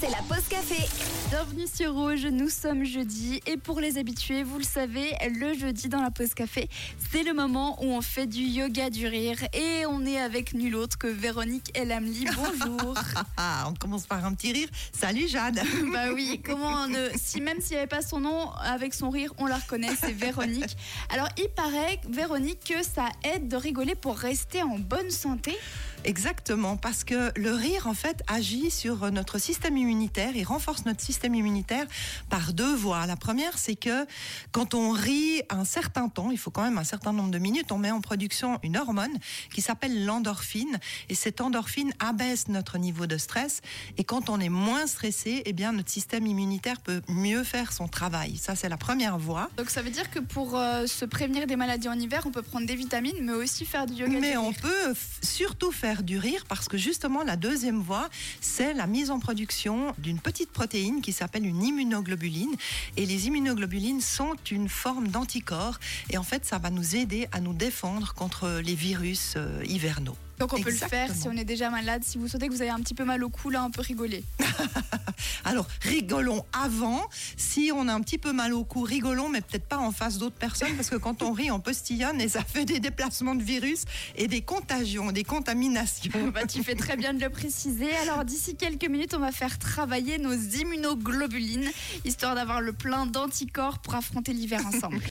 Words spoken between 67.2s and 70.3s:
à nous défendre contre les virus euh, hivernaux.